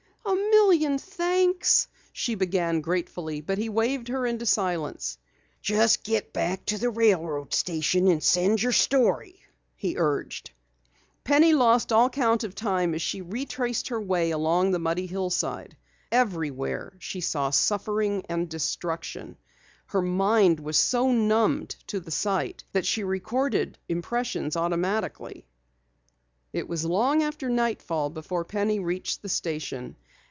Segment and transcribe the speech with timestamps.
[0.23, 5.17] "A million thanks" she began gratefully, but he waved her into silence.
[5.61, 9.41] "Just get back to the railroad station and send your story,"
[9.75, 10.51] he urged.
[11.25, 15.75] Penny lost all count of time as she retraced her way along the muddy hillside.
[16.11, 19.35] Everywhere she saw suffering and destruction.
[19.87, 25.47] Her mind was so numbed to the sight that she recorded impressions automatically.
[26.53, 29.97] It was long after nightfall before Penny reached the station.